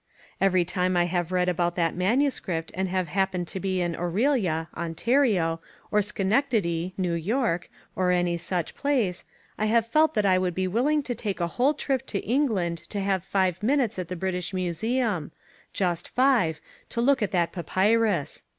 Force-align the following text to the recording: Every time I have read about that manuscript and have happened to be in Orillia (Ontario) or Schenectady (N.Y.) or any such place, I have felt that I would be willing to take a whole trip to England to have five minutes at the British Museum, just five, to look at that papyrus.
Every 0.41 0.65
time 0.65 0.97
I 0.97 1.05
have 1.05 1.31
read 1.31 1.47
about 1.47 1.75
that 1.75 1.93
manuscript 1.95 2.71
and 2.73 2.89
have 2.89 3.07
happened 3.09 3.47
to 3.49 3.59
be 3.59 3.81
in 3.81 3.93
Orillia 3.95 4.67
(Ontario) 4.75 5.61
or 5.91 6.01
Schenectady 6.01 6.95
(N.Y.) 6.97 7.59
or 7.95 8.09
any 8.09 8.35
such 8.35 8.73
place, 8.73 9.23
I 9.59 9.67
have 9.67 9.85
felt 9.85 10.15
that 10.15 10.25
I 10.25 10.39
would 10.39 10.55
be 10.55 10.67
willing 10.67 11.03
to 11.03 11.13
take 11.13 11.39
a 11.39 11.45
whole 11.45 11.75
trip 11.75 12.07
to 12.07 12.19
England 12.25 12.79
to 12.89 12.99
have 12.99 13.23
five 13.23 13.61
minutes 13.61 13.99
at 13.99 14.07
the 14.07 14.15
British 14.15 14.55
Museum, 14.55 15.33
just 15.71 16.09
five, 16.09 16.59
to 16.89 16.99
look 16.99 17.21
at 17.21 17.29
that 17.29 17.51
papyrus. 17.51 18.41